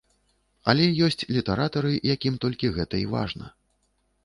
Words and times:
Але 0.71 0.85
ёсць 1.07 1.21
літаратары, 1.35 1.93
якім 2.15 2.41
толькі 2.47 2.73
гэта 2.81 2.95
і 3.05 3.07
важна. 3.15 3.55